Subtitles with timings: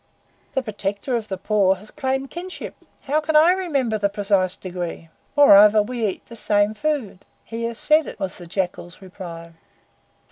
[0.53, 2.73] "The Protector of the Poor has claimed kinship.
[3.03, 5.09] How can I remember the precise degree?
[5.37, 7.23] Moreover, we eat the same food.
[7.45, 9.51] He has said it," was the Jackal's reply.